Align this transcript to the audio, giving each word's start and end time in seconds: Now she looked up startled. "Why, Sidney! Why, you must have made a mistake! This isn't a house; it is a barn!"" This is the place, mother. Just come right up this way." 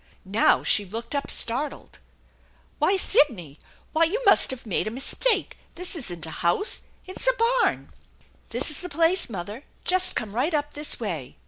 Now 0.25 0.63
she 0.63 0.83
looked 0.83 1.13
up 1.13 1.29
startled. 1.29 1.99
"Why, 2.79 2.97
Sidney! 2.97 3.59
Why, 3.93 4.05
you 4.05 4.19
must 4.25 4.49
have 4.49 4.65
made 4.65 4.87
a 4.87 4.89
mistake! 4.89 5.59
This 5.75 5.95
isn't 5.95 6.25
a 6.25 6.31
house; 6.41 6.81
it 7.05 7.19
is 7.21 7.27
a 7.27 7.37
barn!"" 7.63 7.93
This 8.49 8.71
is 8.71 8.81
the 8.81 8.89
place, 8.89 9.29
mother. 9.29 9.63
Just 9.85 10.15
come 10.15 10.33
right 10.33 10.55
up 10.55 10.73
this 10.73 10.99
way." 10.99 11.37